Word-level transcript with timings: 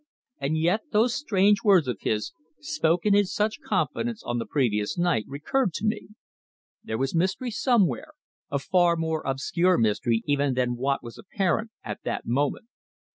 And 0.39 0.57
yet 0.57 0.81
those 0.93 1.13
strange 1.13 1.61
words 1.63 1.87
of 1.87 1.99
his, 2.01 2.33
spoken 2.59 3.13
in 3.13 3.25
such 3.25 3.61
confidence 3.61 4.23
on 4.23 4.39
the 4.39 4.47
previous 4.47 4.97
night, 4.97 5.25
recurred 5.27 5.73
to 5.73 5.85
me. 5.85 6.07
There 6.83 6.97
was 6.97 7.13
mystery 7.13 7.51
somewhere 7.51 8.13
a 8.49 8.57
far 8.57 8.95
more 8.95 9.21
obscure 9.23 9.77
mystery 9.77 10.23
even 10.25 10.55
than 10.55 10.75
what 10.75 11.03
was 11.03 11.19
apparent 11.19 11.69
at 11.83 12.01
that 12.01 12.25
moment. 12.25 12.65